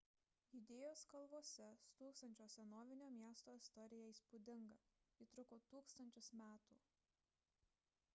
judėjos 0.51 1.01
kalvose 1.09 1.65
stūksančio 1.89 2.47
senovinio 2.53 3.09
miesto 3.17 3.53
istorija 3.59 4.07
įspūdinga 4.13 4.79
ji 5.21 5.27
truko 5.35 5.61
tūkstančius 5.73 6.31
metų 6.41 6.79